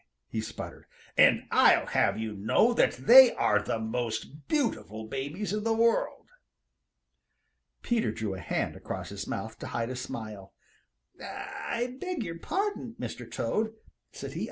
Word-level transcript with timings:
he 0.27 0.41
sputtered. 0.41 0.87
"And 1.15 1.43
I'll 1.51 1.85
have 1.85 2.17
you 2.17 2.33
know 2.33 2.73
that 2.73 2.93
they 2.93 3.33
are 3.35 3.61
the 3.61 3.77
most 3.77 4.47
beautiful 4.47 5.03
babies 5.05 5.53
in 5.53 5.63
th' 5.63 5.77
world!" 5.77 6.31
Peter 7.83 8.11
drew 8.11 8.33
a 8.33 8.39
hand 8.39 8.75
across 8.75 9.09
his 9.09 9.27
mouth 9.27 9.59
to 9.59 9.67
hide 9.67 9.91
a 9.91 9.95
smile. 9.95 10.55
"I 11.23 11.97
beg 12.01 12.23
your 12.23 12.39
pardon, 12.39 12.95
Mr. 12.99 13.29
Toad," 13.31 13.75
said 14.11 14.33
he. 14.33 14.39